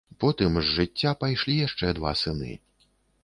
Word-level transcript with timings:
Потым 0.21 0.55
з 0.59 0.63
жыцця 0.77 1.11
пайшлі 1.21 1.59
яшчэ 1.67 1.91
два 1.99 2.13
сыны. 2.25 2.49